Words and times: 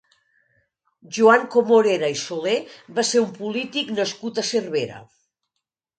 Joan 1.17 1.43
Comorera 1.57 2.09
i 2.15 2.17
Soler 2.23 2.55
va 3.01 3.07
ser 3.11 3.23
un 3.27 3.31
polític 3.39 3.95
nascut 4.01 4.45
a 4.45 4.49
Cervera. 4.53 4.99